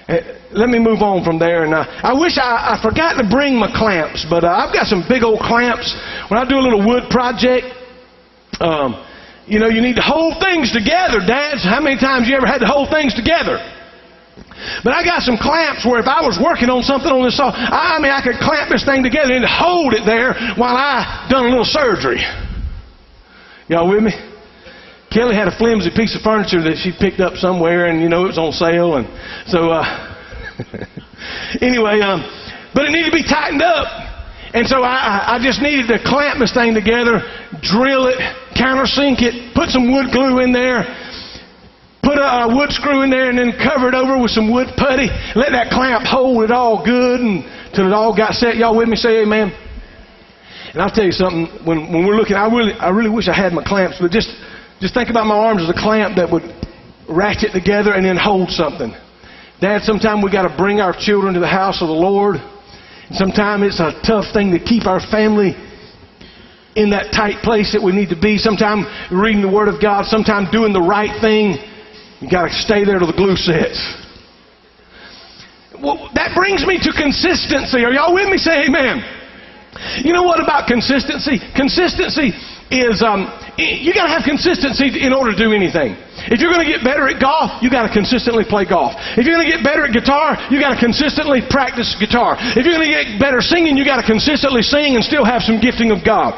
[0.07, 1.63] Uh, let me move on from there.
[1.65, 4.87] And uh, I wish I, I forgot to bring my clamps, but uh, I've got
[4.87, 5.91] some big old clamps.
[6.31, 7.67] When I do a little wood project,
[8.59, 9.03] um,
[9.45, 11.63] you know, you need to hold things together, dads.
[11.63, 13.59] How many times you ever had to hold things together?
[14.83, 17.51] But I got some clamps where if I was working on something on this saw,
[17.51, 21.45] I mean, I could clamp this thing together and hold it there while I done
[21.45, 22.23] a little surgery.
[23.67, 24.11] Y'all with me?
[25.11, 28.23] Kelly had a flimsy piece of furniture that she picked up somewhere, and you know
[28.25, 29.07] it was on sale, and
[29.47, 29.83] so uh,
[31.61, 32.27] anyway, um,
[32.75, 33.87] but it needed to be tightened up,
[34.53, 37.23] and so I, I just needed to clamp this thing together,
[37.63, 38.19] drill it,
[38.59, 40.83] countersink it, put some wood glue in there,
[42.03, 44.67] put a, a wood screw in there, and then cover it over with some wood
[44.75, 45.07] putty.
[45.39, 48.57] Let that clamp hold it all good until it all got set.
[48.57, 48.97] Y'all with me?
[48.97, 49.55] Say amen.
[50.73, 51.47] And I'll tell you something.
[51.65, 54.29] When when we're looking, I really I really wish I had my clamps, but just
[54.79, 56.43] just think about my arms as a clamp that would
[57.09, 58.93] ratchet together and then hold something.
[59.59, 62.37] Dad, sometimes we got to bring our children to the house of the Lord.
[63.11, 65.55] Sometimes it's a tough thing to keep our family
[66.75, 68.37] in that tight place that we need to be.
[68.37, 71.57] Sometimes reading the Word of God, sometimes doing the right thing.
[72.21, 73.81] You got to stay there till the glue sets.
[75.81, 77.81] Well, that brings me to consistency.
[77.81, 78.37] Are y'all with me?
[78.37, 79.01] Say amen.
[80.05, 81.37] You know what about consistency?
[81.55, 82.33] Consistency
[82.69, 85.97] is um, you got to have consistency in order to do anything.
[86.29, 88.93] If you're going to get better at golf, you got to consistently play golf.
[89.17, 92.37] If you're going to get better at guitar, you got to consistently practice guitar.
[92.37, 95.41] If you're going to get better singing, you got to consistently sing and still have
[95.41, 96.37] some gifting of God.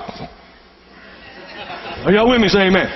[2.08, 2.48] Are y'all with me?
[2.48, 2.88] Say amen.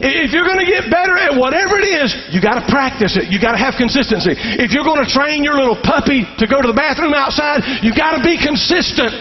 [0.00, 3.28] If you're going to get better at whatever it is, you got to practice it.
[3.28, 4.32] You got to have consistency.
[4.56, 7.92] If you're going to train your little puppy to go to the bathroom outside, you
[7.92, 9.12] got to be consistent.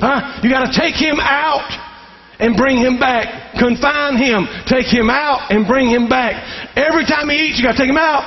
[0.00, 0.40] Huh?
[0.40, 1.91] You got to take him out
[2.42, 3.54] and bring him back.
[3.54, 4.50] Confine him.
[4.66, 6.42] Take him out and bring him back.
[6.76, 8.26] Every time he eats, you got to take him out.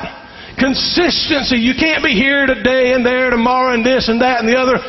[0.58, 1.60] Consistency.
[1.60, 4.80] You can't be here today and there tomorrow and this and that and the other.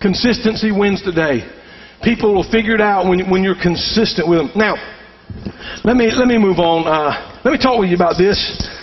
[0.00, 1.48] Consistency wins today.
[2.04, 4.50] People will figure it out when, when you're consistent with them.
[4.54, 4.74] Now,
[5.84, 6.84] let me let me move on.
[6.84, 8.36] Uh, let me talk with you about this.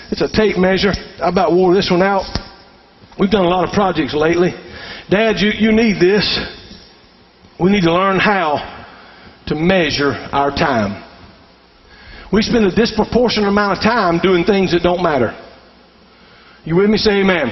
[0.09, 0.93] It's a tape measure.
[1.21, 2.25] I about wore this one out.
[3.19, 4.51] We've done a lot of projects lately.
[5.11, 6.23] Dad, you, you need this.
[7.59, 8.78] We need to learn how
[9.49, 11.05] to measure our time.
[12.31, 15.33] We spend a disproportionate amount of time doing things that don't matter.
[16.63, 16.97] You with me?
[16.97, 17.49] Say amen.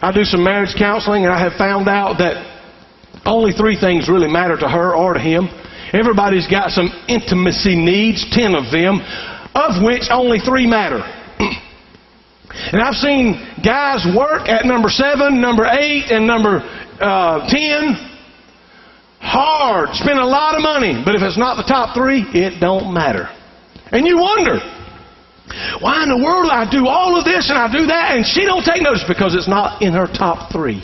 [0.00, 2.40] I do some marriage counseling and I have found out that
[3.26, 5.48] only three things really matter to her or to him.
[5.92, 9.00] Everybody's got some intimacy needs, ten of them,
[9.54, 10.98] of which only three matter.
[12.72, 16.62] and I've seen guys work at number seven, number eight, and number
[16.98, 18.11] uh, ten
[19.22, 22.92] hard, spend a lot of money, but if it's not the top three, it don't
[22.92, 23.30] matter.
[23.92, 24.58] And you wonder,
[25.80, 28.44] why in the world I do all of this and I do that and she
[28.44, 30.82] don't take notice because it's not in her top three.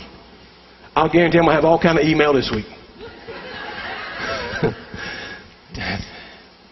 [0.95, 2.65] I'll guarantee I'm gonna have all kind of email this week.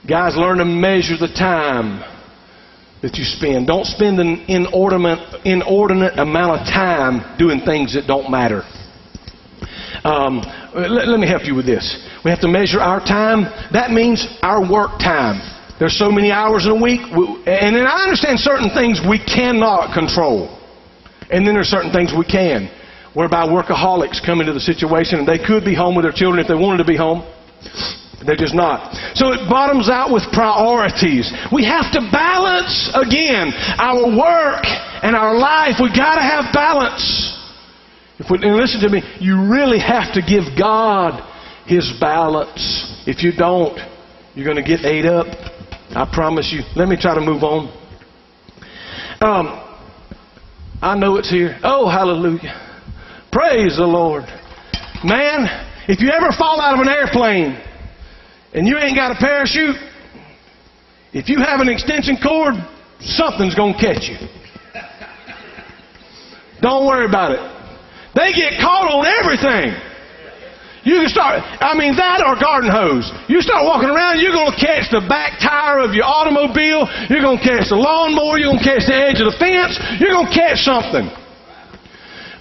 [0.08, 2.04] Guys, learn to measure the time
[3.02, 3.68] that you spend.
[3.68, 8.64] Don't spend an inordinate, inordinate amount of time doing things that don't matter.
[10.08, 10.40] Um,
[10.74, 11.84] let, let me help you with this.
[12.24, 13.44] We have to measure our time.
[13.74, 15.44] That means our work time.
[15.80, 19.94] There's so many hours in a week, and then I understand certain things we cannot
[19.94, 20.48] control,
[21.30, 22.72] and then there's certain things we can.
[23.14, 26.48] Whereby workaholics come into the situation, and they could be home with their children if
[26.48, 27.28] they wanted to be home.
[28.26, 28.96] They're just not.
[29.14, 31.32] So it bottoms out with priorities.
[31.52, 34.64] We have to balance again our work
[35.04, 35.78] and our life.
[35.82, 37.37] We got to have balance.
[38.20, 41.22] If we, listen to me, you really have to give God
[41.66, 43.04] His balance.
[43.06, 43.78] If you don't,
[44.34, 45.28] you're going to get ate up.
[45.92, 46.62] I promise you.
[46.76, 47.74] Let me try to move on.
[49.22, 49.64] Um,
[50.82, 51.60] I know it's here.
[51.64, 52.54] Oh, hallelujah.
[53.32, 54.24] Praise the Lord.
[55.04, 55.46] Man,
[55.88, 57.62] if you ever fall out of an airplane
[58.54, 59.76] and you ain't got a parachute,
[61.14, 62.56] if you have an extension cord,
[63.00, 64.18] something's going to catch you.
[66.62, 67.57] Don't worry about it.
[68.18, 69.78] They get caught on everything.
[70.82, 73.06] You can start, I mean, that or garden hose.
[73.30, 77.22] You start walking around, you're going to catch the back tire of your automobile, you're
[77.22, 80.16] going to catch the lawnmower, you're going to catch the edge of the fence, you're
[80.16, 81.12] going to catch something.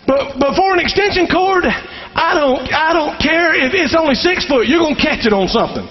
[0.07, 4.47] But, but for an extension cord, I don't, I don't care if it's only six
[4.47, 5.85] foot, you're going to catch it on something.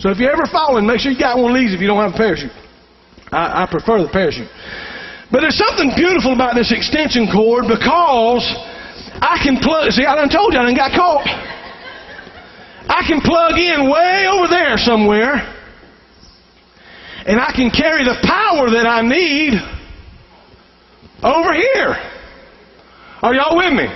[0.00, 2.00] So if you're ever falling, make sure you got one of these if you don't
[2.00, 2.56] have a parachute.
[3.28, 4.48] I, I prefer the parachute.
[5.28, 8.42] But there's something beautiful about this extension cord because
[9.24, 11.24] I can plug, see, I done told you I done got caught.
[12.84, 15.40] I can plug in way over there somewhere,
[17.24, 19.56] and I can carry the power that I need
[21.24, 21.96] over here.
[23.24, 23.88] Are y'all with me?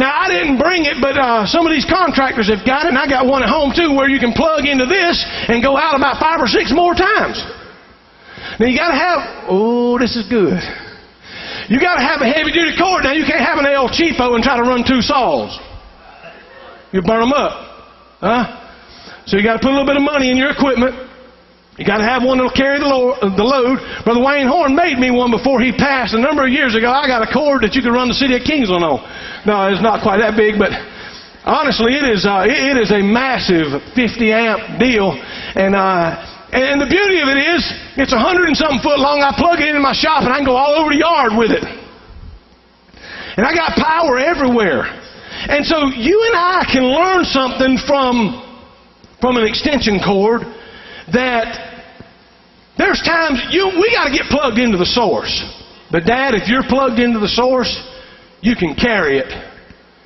[0.00, 2.98] Now I didn't bring it, but uh, some of these contractors have got it, and
[2.98, 5.20] I got one at home too, where you can plug into this
[5.52, 7.44] and go out about five or six more times.
[8.58, 9.44] Now you got to have.
[9.52, 10.64] Oh, this is good.
[11.68, 13.02] You got to have a heavy duty cord.
[13.02, 15.58] Now you can't have an El Cheapo and try to run two saws.
[16.92, 17.52] You burn them up,
[18.20, 19.24] huh?
[19.26, 20.94] So you got to put a little bit of money in your equipment.
[21.76, 23.82] You got to have one that'll carry the load, the load.
[24.04, 26.88] Brother Wayne Horn made me one before he passed a number of years ago.
[26.88, 29.02] I got a cord that you could run the city of Kingsland on.
[29.44, 30.70] No, it's not quite that big, but
[31.44, 32.24] honestly, it is.
[32.24, 35.18] Uh, it, it is a massive 50 amp deal,
[35.58, 35.74] and.
[35.74, 37.60] Uh, and the beauty of it is,
[37.96, 39.20] it's a hundred and something foot long.
[39.20, 41.50] I plug it into my shop and I can go all over the yard with
[41.50, 41.64] it.
[43.36, 44.88] And I got power everywhere.
[45.48, 48.40] And so you and I can learn something from,
[49.20, 50.42] from an extension cord
[51.12, 51.84] that
[52.78, 55.44] there's times you, we got to get plugged into the source.
[55.90, 57.72] But dad, if you're plugged into the source,
[58.40, 59.32] you can carry it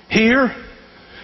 [0.08, 0.54] here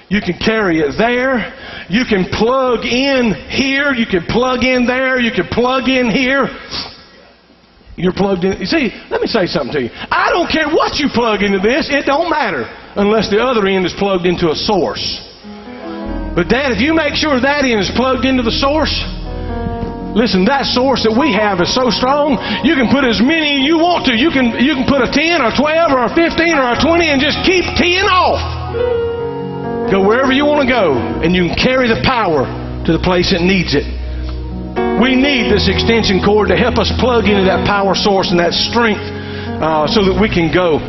[0.08, 1.52] you can carry it there.
[1.90, 3.92] You can plug in here.
[3.92, 5.18] You can plug in there.
[5.18, 6.46] You can plug in here.
[7.96, 8.60] You're plugged in.
[8.60, 9.90] You see, let me say something to you.
[10.12, 11.88] I don't care what you plug into this.
[11.90, 15.02] It don't matter unless the other end is plugged into a source.
[16.36, 18.92] But Dad, if you make sure that end is plugged into the source,
[20.12, 23.80] listen, that source that we have is so strong, you can put as many you
[23.80, 24.14] want to.
[24.14, 27.08] You can, you can put a 10 or 12 or a 15 or a 20
[27.08, 29.05] and just keep 10 off.
[29.90, 32.42] Go wherever you want to go, and you can carry the power
[32.86, 33.86] to the place that needs it.
[34.98, 38.52] We need this extension cord to help us plug into that power source and that
[38.52, 39.00] strength
[39.62, 40.82] uh, so that we can go.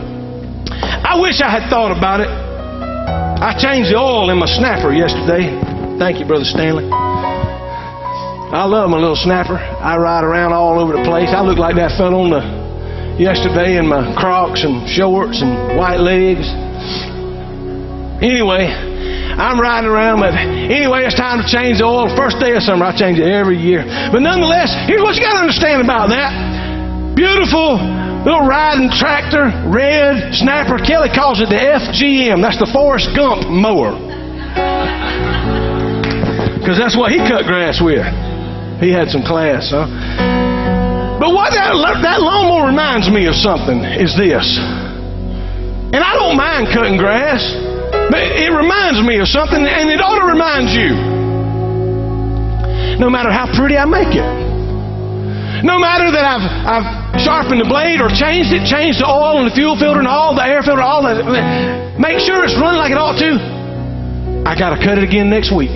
[0.73, 2.27] I wish I had thought about it.
[2.27, 5.53] I changed the oil in my snapper yesterday.
[5.99, 6.89] Thank you, Brother Stanley.
[6.89, 9.57] I love my little snapper.
[9.57, 11.29] I ride around all over the place.
[11.29, 15.99] I look like that fellow on the yesterday in my Crocs and shorts and white
[15.99, 16.49] legs.
[18.21, 22.10] Anyway, I'm riding around, but anyway, it's time to change the oil.
[22.17, 23.86] First day of summer, I change it every year.
[24.12, 27.13] But nonetheless, here's what you got to understand about that.
[27.13, 27.77] Beautiful
[28.25, 30.82] little riding tractor, red snapper.
[30.82, 32.41] Kelly calls it the FGM.
[32.41, 33.93] That's the Forrest Gump mower.
[36.58, 38.03] Because that's what he cut grass with.
[38.82, 39.86] He had some class, huh?
[41.21, 44.58] But what that, that lawnmower reminds me of something is this.
[44.58, 47.76] And I don't mind cutting grass.
[48.09, 50.95] But it reminds me of something, and it ought to remind you.
[52.99, 54.47] No matter how pretty I make it.
[55.63, 59.49] No matter that I've, I've sharpened the blade or changed it, changed the oil and
[59.49, 61.97] the fuel filter and all the air filter, all that.
[61.99, 63.37] Make sure it's running like it ought to.
[64.45, 65.71] I got to cut it again next week.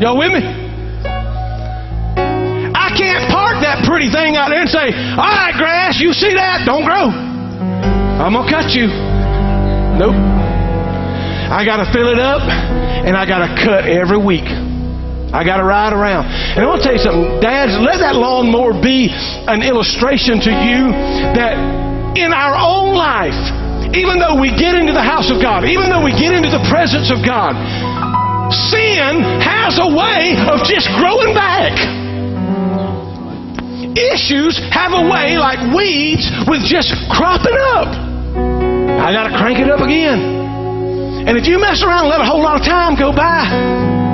[0.00, 0.40] Y'all with me?
[2.72, 6.34] I can't park that pretty thing out there and say, all right, grass, you see
[6.34, 6.64] that?
[6.64, 7.12] Don't grow.
[7.12, 8.88] I'm going to cut you.
[9.98, 10.37] Nope.
[11.48, 14.44] I got to fill it up and I got to cut every week.
[14.44, 16.28] I got to ride around.
[16.28, 20.52] And I want to tell you something, dads, let that lawnmower be an illustration to
[20.52, 20.92] you
[21.36, 21.56] that
[22.16, 23.36] in our own life,
[23.96, 26.64] even though we get into the house of God, even though we get into the
[26.68, 27.56] presence of God,
[28.52, 31.72] sin has a way of just growing back.
[33.96, 37.88] Issues have a way, like weeds, with just cropping up.
[39.00, 40.37] I got to crank it up again.
[41.28, 43.44] And if you mess around and let a whole lot of time go by,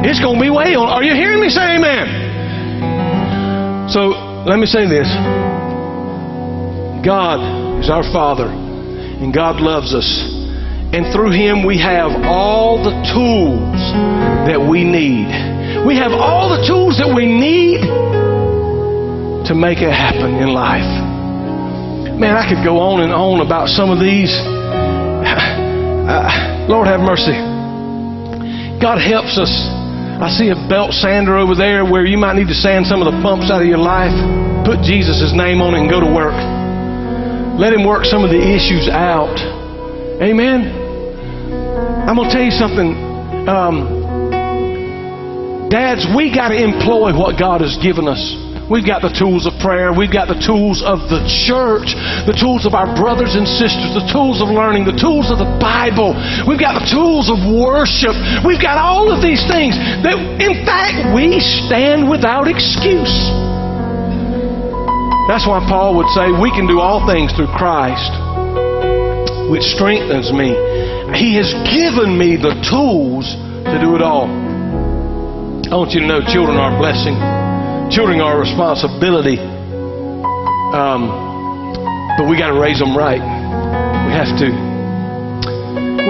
[0.02, 0.90] it's going to be way on.
[0.90, 3.86] Are you hearing me say amen?
[3.88, 4.10] So
[4.50, 5.06] let me say this
[7.06, 7.38] God
[7.78, 10.10] is our Father, and God loves us.
[10.90, 13.78] And through Him, we have all the tools
[14.50, 15.30] that we need.
[15.86, 17.78] We have all the tools that we need
[19.46, 20.90] to make it happen in life.
[22.18, 24.34] Man, I could go on and on about some of these.
[26.68, 27.36] Lord have mercy.
[28.80, 29.52] God helps us.
[30.20, 33.12] I see a belt sander over there where you might need to sand some of
[33.12, 34.14] the bumps out of your life.
[34.64, 36.34] Put Jesus' name on it and go to work.
[37.58, 39.36] Let Him work some of the issues out.
[40.20, 40.68] Amen.
[42.08, 42.96] I'm going to tell you something.
[43.48, 44.04] Um,
[45.68, 48.43] dads, we got to employ what God has given us.
[48.70, 49.92] We've got the tools of prayer.
[49.92, 51.92] We've got the tools of the church,
[52.24, 55.50] the tools of our brothers and sisters, the tools of learning, the tools of the
[55.60, 56.16] Bible.
[56.48, 58.16] We've got the tools of worship.
[58.40, 63.12] We've got all of these things that, in fact, we stand without excuse.
[65.28, 68.12] That's why Paul would say, We can do all things through Christ,
[69.52, 70.56] which strengthens me.
[71.12, 73.28] He has given me the tools
[73.68, 74.24] to do it all.
[75.68, 77.33] I want you to know children are a blessing.
[77.94, 79.38] Children are a responsibility.
[80.74, 81.06] Um,
[82.18, 83.22] But we got to raise them right.
[83.22, 84.48] We have to.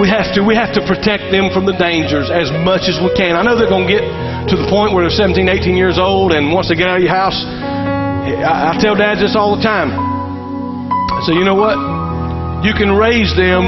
[0.01, 0.41] We have to.
[0.41, 3.37] We have to protect them from the dangers as much as we can.
[3.37, 4.01] I know they're going to get
[4.49, 7.03] to the point where they're 17, 18 years old, and once they get out of
[7.05, 9.93] your house, I, I tell dads this all the time.
[9.93, 11.77] I say, you know what?
[12.65, 13.61] You can raise them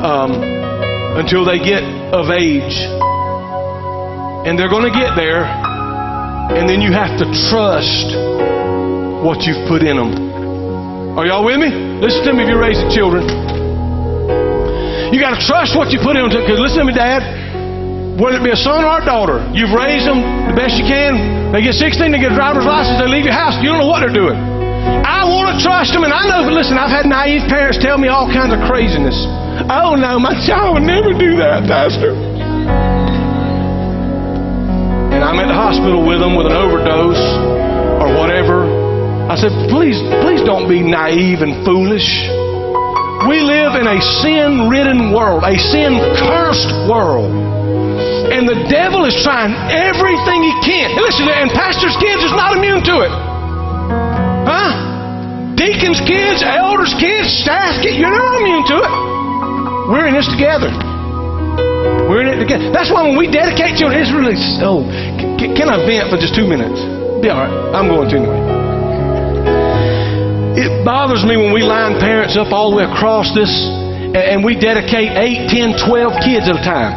[0.00, 0.32] um,
[1.16, 2.76] until they get of age,
[4.48, 5.44] and they're going to get there,
[6.56, 8.16] and then you have to trust
[9.24, 10.12] what you've put in them.
[11.18, 11.68] Are y'all with me?
[12.00, 13.26] Listen to me if you're raising children.
[15.12, 16.30] You got to trust what you put in them.
[16.30, 18.20] Because listen to me, Dad.
[18.20, 20.20] Whether it be a son or a daughter, you've raised them
[20.50, 21.54] the best you can.
[21.54, 23.54] They get 16, they get a driver's license, they leave your house.
[23.62, 24.36] You don't know what they're doing.
[24.36, 26.44] I want to trust them, and I know.
[26.44, 29.14] But listen, I've had naive parents tell me all kinds of craziness.
[29.70, 32.27] Oh no, my child would never do that, Pastor.
[35.28, 37.20] I'm at the hospital with them with an overdose
[38.00, 38.64] or whatever.
[39.28, 42.08] I said, please, please don't be naive and foolish.
[43.28, 47.28] We live in a sin ridden world, a sin cursed world.
[47.28, 50.96] And the devil is trying everything he can.
[50.96, 53.12] And listen, and pastor's kids is not immune to it.
[54.48, 54.72] Huh?
[55.60, 58.92] Deacons' kids, elders' kids, staff kids, you're not immune to it.
[59.92, 60.87] We're in this together.
[62.08, 62.72] We're in it together.
[62.72, 64.80] That's why when we dedicate children, it's really so.
[65.20, 66.80] Can, can I vent for just two minutes?
[67.20, 67.52] Be all right.
[67.76, 68.40] I'm going to anyway.
[70.56, 73.52] It bothers me when we line parents up all the way across this
[74.16, 76.96] and we dedicate 8, 10, 12 kids at a time.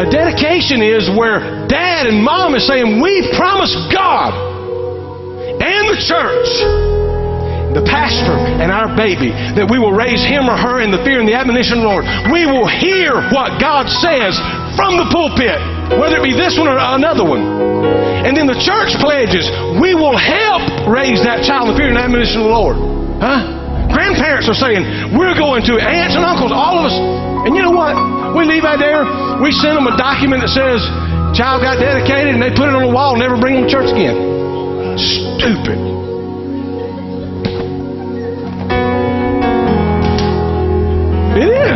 [0.00, 4.32] A dedication is where dad and mom is saying, We promise God
[5.60, 6.95] and the church,
[7.76, 11.20] the pastor and our baby, that we will raise him or her in the fear
[11.20, 12.08] and the admonition of the Lord.
[12.32, 14.40] We will hear what God says
[14.72, 15.60] from the pulpit,
[16.00, 17.44] whether it be this one or another one.
[18.24, 19.44] And then the church pledges,
[19.76, 22.76] we will help raise that child in the fear and admonition of the Lord.
[23.20, 23.92] Huh?
[23.92, 26.96] Grandparents are saying, we're going to, aunts and uncles, all of us.
[27.44, 27.92] And you know what?
[28.32, 29.04] We leave out there,
[29.44, 30.80] we send them a document that says,
[31.36, 33.92] child got dedicated, and they put it on the wall never bring them to church
[33.92, 34.16] again.
[34.96, 36.05] Stupid.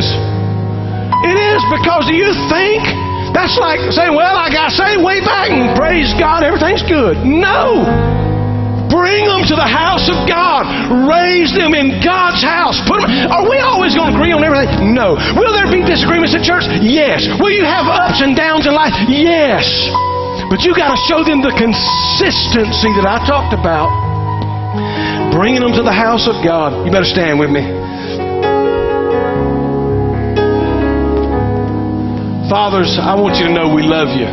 [0.00, 0.08] Is.
[1.28, 2.80] It is because you think
[3.36, 7.20] that's like saying, well, I got saved way back and praise God, everything's good.
[7.20, 7.84] No.
[8.88, 10.66] Bring them to the house of God.
[11.06, 12.80] Raise them in God's house.
[12.88, 14.96] Put them, are we always going to agree on everything?
[14.96, 15.14] No.
[15.36, 16.66] Will there be disagreements at church?
[16.82, 17.28] Yes.
[17.38, 18.96] Will you have ups and downs in life?
[19.06, 19.68] Yes.
[20.50, 23.92] But you got to show them the consistency that I talked about.
[25.30, 26.82] Bringing them to the house of God.
[26.82, 27.62] You better stand with me.
[32.50, 34.26] Fathers, I want you to know we love you.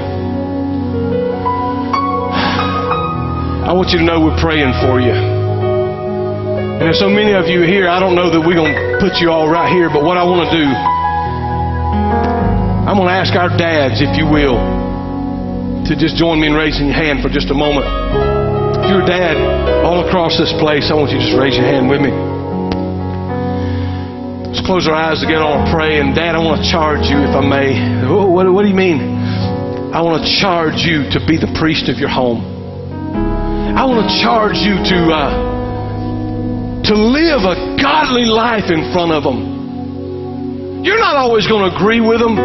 [3.61, 5.13] I want you to know we're praying for you.
[5.13, 9.21] And there's so many of you here, I don't know that we're going to put
[9.21, 10.65] you all right here, but what I want to do,
[12.89, 14.57] I'm going to ask our dads, if you will,
[15.85, 17.85] to just join me in raising your hand for just a moment.
[18.81, 19.37] If you're a dad
[19.85, 22.26] all across this place, I want you to just raise your hand with me.
[24.67, 25.47] Close our eyes together.
[25.47, 26.03] I want to pray.
[26.03, 28.03] And Dad, I want to charge you, if I may.
[28.03, 28.99] What, what do you mean?
[29.95, 32.43] I want to charge you to be the priest of your home.
[33.79, 39.23] I want to charge you to uh, to live a godly life in front of
[39.23, 40.83] them.
[40.83, 42.35] You're not always going to agree with them.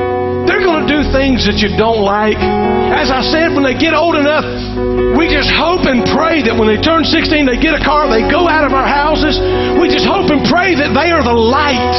[0.47, 2.39] They're going to do things that you don't like.
[2.39, 4.47] As I said, when they get old enough,
[5.17, 8.25] we just hope and pray that when they turn 16, they get a car, they
[8.25, 9.37] go out of our houses.
[9.77, 11.97] We just hope and pray that they are the light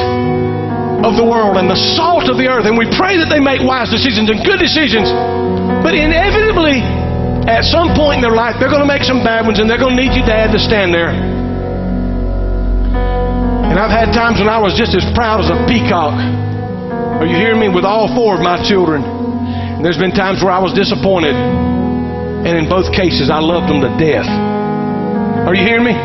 [1.05, 2.65] of the world and the salt of the earth.
[2.65, 5.11] And we pray that they make wise decisions and good decisions.
[5.83, 6.81] But inevitably,
[7.45, 9.81] at some point in their life, they're going to make some bad ones and they're
[9.81, 11.11] going to need you, Dad, to stand there.
[13.73, 16.15] And I've had times when I was just as proud as a peacock.
[17.19, 17.69] Are you hearing me?
[17.69, 19.03] With all four of my children.
[19.03, 21.35] And there's been times where I was disappointed.
[22.43, 24.27] And in both cases, I loved them to death.
[24.27, 25.95] Are you hearing me?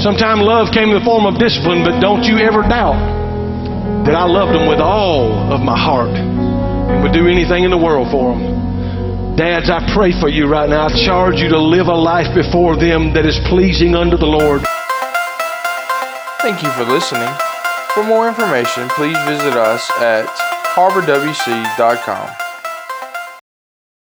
[0.00, 2.96] Sometimes love came in the form of discipline, but don't you ever doubt
[4.06, 7.76] that I loved them with all of my heart and would do anything in the
[7.76, 9.36] world for them.
[9.36, 10.86] Dads, I pray for you right now.
[10.86, 14.62] I charge you to live a life before them that is pleasing unto the Lord.
[16.40, 17.28] Thank you for listening.
[17.94, 20.26] For more information, please visit us at
[20.74, 22.47] harborwc.com.